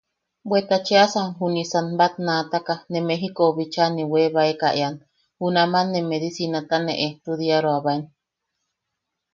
[0.47, 4.95] Bweta cheʼasan junisan batnaataka ne Mejikou bicha ne webaeka ean,
[5.39, 8.01] junaman ne medicinata ne ejtudiaroabaen.